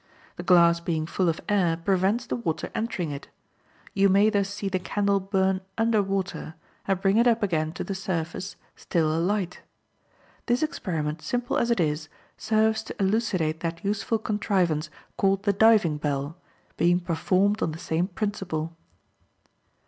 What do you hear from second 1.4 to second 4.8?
air prevents the water entering it. You may thus see the